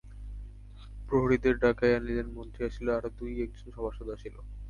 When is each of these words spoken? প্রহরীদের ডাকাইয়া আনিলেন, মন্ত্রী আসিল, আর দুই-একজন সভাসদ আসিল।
প্রহরীদের 1.07 1.55
ডাকাইয়া 1.57 1.97
আনিলেন, 1.97 2.27
মন্ত্রী 2.33 2.61
আসিল, 2.65 2.87
আর 2.89 3.03
দুই-একজন 3.19 3.67
সভাসদ 3.71 4.07
আসিল। 4.09 4.35